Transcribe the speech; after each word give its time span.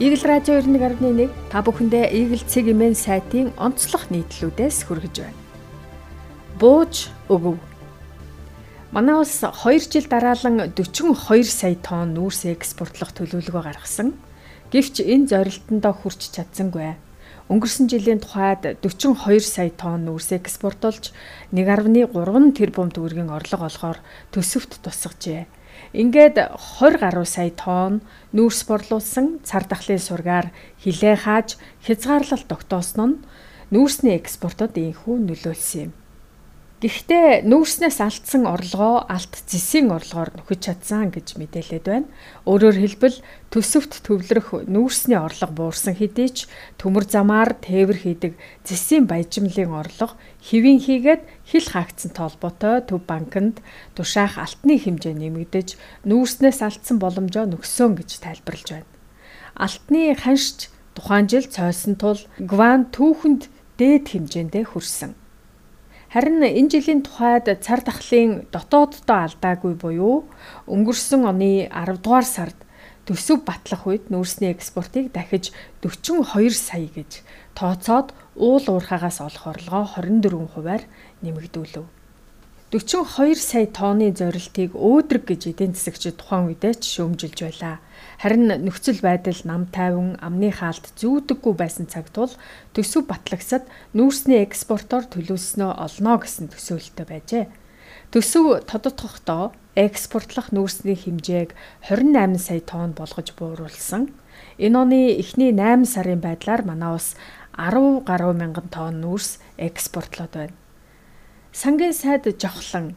Игэл 0.00 0.24
радио 0.24 0.56
91.1 0.64 1.28
та 1.52 1.60
бүхэндээ 1.60 2.08
Игэл 2.08 2.40
цэг 2.48 2.72
имэн 2.72 2.96
сайтын 2.96 3.52
онцлог 3.60 4.08
нийтлүүдээс 4.08 4.88
хүргэж 4.88 5.14
байна. 5.20 5.36
Бууж 6.56 7.12
өгөв. 7.28 7.60
Манай 8.96 9.20
улс 9.20 9.36
2 9.44 9.60
жил 9.92 10.08
дараалан 10.08 10.72
42 10.72 11.44
сая 11.44 11.76
тонн 11.76 12.16
нүүрс 12.16 12.48
экспортлох 12.48 13.12
төлөвлөгөө 13.12 13.60
гаргасан. 13.60 14.16
Гэвч 14.72 15.04
энэ 15.04 15.28
зорилтондоо 15.28 15.92
хүрч 15.92 16.32
чадсангүй. 16.32 16.96
Өнгөрсөн 17.52 17.92
жилийн 17.92 18.24
тухайд 18.24 18.80
42 18.80 19.44
сая 19.44 19.68
тонн 19.68 20.08
нүүрс 20.08 20.32
экспортолж 20.32 21.12
1.3 21.52 22.56
тэрбум 22.56 22.88
төгрөгийн 22.88 23.28
орлого 23.28 23.68
олохоор 23.68 24.00
төсөвт 24.32 24.80
тусгажээ. 24.80 25.59
Ингээд 25.92 26.36
20 26.80 27.00
гаруй 27.02 27.26
сая 27.26 27.50
тонн 27.50 28.00
нүүрс 28.36 28.62
борлуулсан 28.68 29.40
цар 29.42 29.64
тахлын 29.66 29.98
сургаар 29.98 30.54
хилээ 30.82 31.16
хааж 31.24 31.58
хязгаарлалт 31.82 32.46
тогтоосон 32.46 33.10
нь 33.10 33.22
нүүрсний 33.74 34.14
экспортод 34.18 34.78
инхүү 34.78 35.16
нөлөөлсөн 35.18 35.82
юм. 35.86 35.92
Гэхдээ 36.80 37.44
нүүрснээс 37.44 38.00
алдсан 38.00 38.48
орлогоо 38.48 39.04
алт 39.04 39.44
зэсийн 39.44 39.92
орлогоор 39.92 40.32
нөхөж 40.32 40.60
чадсан 40.64 41.12
гэж 41.12 41.36
мэдээлээд 41.36 41.84
байна. 41.84 42.08
Өөрөөр 42.48 42.76
хэлбэл 42.80 43.20
төсөвт 43.52 44.00
төвлөрөх 44.00 44.64
нүүрсний 44.64 45.20
орлого 45.20 45.68
буурсан 45.68 45.92
хэдий 45.92 46.32
ч 46.32 46.48
төмөр 46.80 47.04
замаар 47.04 47.52
тээвэр 47.60 48.00
хийдэг 48.00 48.32
зэсийн 48.64 49.04
баяжмлын 49.04 49.76
орлого 49.76 50.16
хэвийн 50.40 50.80
хийгээд 50.80 51.22
хил 51.44 51.68
хаагдсан 51.68 52.16
толботой 52.16 52.80
төв 52.88 53.04
банкнд 53.04 53.60
тушаах 53.92 54.40
алтны 54.40 54.80
хэмжээ 54.80 55.20
нэмэгдэж 55.20 55.76
нүүрснээс 56.08 56.64
алдсан 56.64 56.96
боломжоо 56.96 57.44
нөхсөн 57.44 57.92
гэж 58.00 58.24
тайлбарлаж 58.24 58.68
байна. 58.72 58.88
Алтны 59.52 60.16
ханшч 60.16 60.72
тухайн 60.96 61.28
жил 61.28 61.44
цойсон 61.44 62.00
тул 62.00 62.24
гван 62.40 62.88
түүхэнд 62.88 63.52
дээд 63.76 64.16
хэмжээндээ 64.16 64.64
хүрсэн. 64.72 65.19
Харин 66.10 66.42
энэ 66.42 66.70
жилийн 66.74 67.06
тухайд 67.06 67.46
цар 67.62 67.80
тахлын 67.86 68.42
дотооддоо 68.50 69.30
алдаагүй 69.30 69.78
буюу 69.78 70.26
өнгөрсөн 70.66 71.22
оны 71.30 71.70
10 71.70 72.02
дугаар 72.02 72.26
сард 72.26 72.58
төсөв 73.06 73.46
батлах 73.46 73.86
үед 73.86 74.10
нүүрсний 74.10 74.50
экспортыг 74.50 75.14
дахиж 75.14 75.54
42 75.86 76.50
сая 76.50 76.90
гэж 76.90 77.22
тооцоод 77.54 78.10
уул 78.34 78.66
уурхаагаас 78.74 79.22
олох 79.22 79.54
орлогоо 79.54 79.86
24 80.02 80.50
хувиар 80.50 80.82
нэмэгдүүлв. 81.22 81.99
42 82.70 83.34
сая 83.34 83.66
тонны 83.66 84.14
зорилтыг 84.14 84.78
өөдрөг 84.78 85.26
гэж 85.26 85.42
эдийн 85.50 85.74
засагчид 85.74 86.22
тухайн 86.22 86.54
үедээ 86.54 86.78
ч 86.78 87.02
шөөмжилж 87.02 87.38
байлаа. 87.42 87.82
Харин 88.22 88.46
нөхцөл 88.46 89.02
байдал 89.02 89.34
нам 89.42 89.66
тайван 89.74 90.14
амны 90.22 90.54
хаалт 90.54 90.94
зүүдэггүй 90.94 91.54
байсан 91.58 91.90
цаг 91.90 92.14
тул 92.14 92.30
төсөв 92.70 93.10
батлагсад 93.10 93.66
нүүрсний 93.90 94.46
экспортоор 94.46 95.02
төлөвлөснөө 95.10 95.70
олно 95.82 96.14
гэсэн 96.22 96.54
төсөөлөлтөй 96.54 97.06
байжээ. 97.10 97.44
Төсөв 98.14 98.62
тодотгохдоо 98.70 99.50
экспортлох 99.74 100.54
нүүрсний 100.54 100.94
хэмжээг 100.94 101.58
28 101.90 102.38
сая 102.38 102.62
тонн 102.62 102.94
болгож 102.94 103.34
бууруулсан. 103.34 104.14
Энэ 104.62 104.78
оны 104.78 105.18
эхний 105.18 105.50
8 105.50 105.90
сарын 105.90 106.22
байдлаар 106.22 106.62
манай 106.62 106.94
улс 106.94 107.18
10 107.58 108.06
гаруй 108.06 108.38
мянган 108.38 108.70
тонн 108.70 109.02
нүүрс 109.02 109.42
экспортлоод 109.58 110.38
байна 110.38 110.54
сангийн 111.52 111.94
сайд 111.94 112.30
жавхлан 112.38 112.94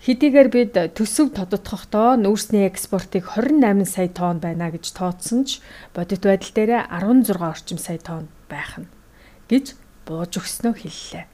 хэдийгээр 0.00 0.48
бид 0.48 0.74
төсөв 0.96 1.36
тодотгохдоо 1.36 2.16
нүүрсний 2.16 2.64
экспортыг 2.64 3.36
28 3.36 3.84
сая 3.84 4.08
тонн 4.08 4.40
байна 4.40 4.72
гэж 4.72 4.96
тооцсон 4.96 5.44
ч 5.44 5.60
бодит 5.92 6.24
байдал 6.24 6.52
дээр 6.56 6.72
16 6.88 7.36
орчим 7.36 7.78
сая 7.78 8.00
тонн 8.00 8.32
байх 8.48 8.80
нь 8.80 8.88
гэж 9.52 9.76
бууж 10.08 10.32
өгснөө 10.40 10.74
хэллээ. 10.74 11.24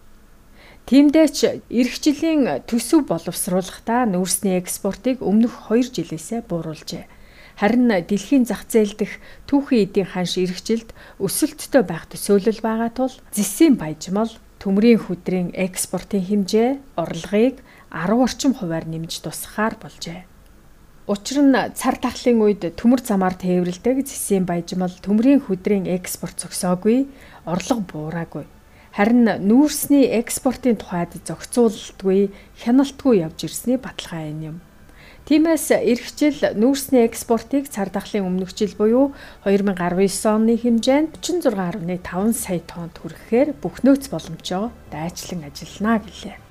Тиймдээч 0.91 1.39
эх 1.71 1.91
жилийн 2.03 2.67
төсөв 2.67 3.07
боловсруулахдаа 3.07 4.09
нүүрсний 4.11 4.59
экспортыг 4.59 5.23
өмнөх 5.23 5.71
2 5.71 5.95
жилээсээ 5.95 6.43
бууруулжээ. 6.49 7.07
Харин 7.61 7.91
дэлхийн 7.91 8.45
зах 8.49 8.67
зээл 8.67 8.99
дэх 8.99 9.23
түүхэн 9.47 9.83
эдийн 9.85 10.09
ханш 10.11 10.39
эх 10.43 10.59
жилд 10.63 10.91
өсөлттэй 11.23 11.83
байх 11.87 12.11
төсөөлөл 12.11 12.63
байгаа 12.65 12.91
тул 12.95 13.15
зэсийн 13.37 13.77
баяжмал 13.79 14.33
төмрийн 14.69 15.01
хөдрийн 15.01 15.49
экспортын 15.57 16.21
хэмжээ 16.29 17.01
орлогыг 17.01 17.65
10 17.89 18.21
орчим 18.21 18.53
хувиар 18.53 18.85
нэмж 18.85 19.25
тусахаар 19.25 19.81
болжээ. 19.81 20.29
Учир 21.09 21.41
нь 21.41 21.57
цар 21.73 21.97
тахлын 21.97 22.45
үед 22.45 22.77
төмөр 22.77 23.01
замаар 23.01 23.33
тээвэрлдэг 23.33 24.05
зэсийн 24.05 24.45
баяжмал 24.45 24.93
төмрийн 25.01 25.41
хөдрийн 25.41 25.89
экспорт 25.89 26.37
зогсоогүй, 26.37 27.09
орлого 27.49 27.81
буураагүй. 27.81 28.45
Харин 28.93 29.25
нүүрсний 29.49 30.05
экспортын 30.21 30.77
тухайд 30.77 31.17
зохицуулалтгүй, 31.17 32.29
хяналтгүй 32.61 33.25
явж 33.25 33.49
ирсний 33.49 33.81
баталгаа 33.81 34.29
юм. 34.53 34.61
Тиймээс 35.29 35.77
эх 35.77 36.09
жил 36.17 36.41
нүүрсний 36.57 37.05
экспортыг 37.05 37.69
цар 37.69 37.93
тахлын 37.93 38.25
өмнөх 38.33 38.57
жил 38.57 38.73
буюу 38.81 39.13
2019 39.45 40.25
оны 40.25 40.57
хэмжээнд 40.57 41.21
36.5 41.21 42.33
сая 42.33 42.65
тонн 42.65 42.89
хүрэхээр 42.97 43.53
бүх 43.61 43.85
нөөц 43.85 44.09
боломжоо 44.09 44.73
дайчлан 44.89 45.45
ажиллана 45.45 46.01
гэлээ. 46.01 46.48